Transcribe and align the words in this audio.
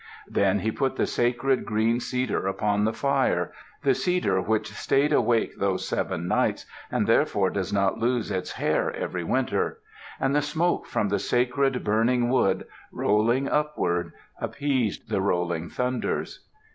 Then 0.27 0.61
he 0.61 0.71
put 0.71 0.95
the 0.95 1.05
sacred 1.05 1.63
green 1.63 1.99
cedar 1.99 2.47
upon 2.47 2.85
the 2.85 2.91
fire 2.91 3.51
the 3.83 3.93
cedar 3.93 4.41
which 4.41 4.71
stayed 4.73 5.13
awake 5.13 5.59
those 5.59 5.87
seven 5.87 6.27
nights 6.27 6.65
and 6.91 7.05
therefore 7.05 7.51
does 7.51 7.71
not 7.71 7.99
lose 7.99 8.31
its 8.31 8.53
hair 8.53 8.91
every 8.95 9.23
winter 9.23 9.77
and 10.19 10.35
the 10.35 10.41
smoke 10.41 10.87
from 10.87 11.09
the 11.09 11.19
sacred, 11.19 11.83
burning 11.83 12.29
wood, 12.31 12.65
rolling 12.91 13.47
upward, 13.47 14.11
appeased 14.39 15.07
the 15.07 15.21
rolling 15.21 15.69
Thunders. 15.69 16.47